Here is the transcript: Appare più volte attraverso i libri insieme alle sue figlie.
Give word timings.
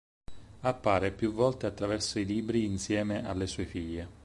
Appare 0.61 1.11
più 1.11 1.31
volte 1.31 1.67
attraverso 1.67 2.17
i 2.17 2.25
libri 2.25 2.65
insieme 2.65 3.23
alle 3.23 3.45
sue 3.45 3.65
figlie. 3.67 4.07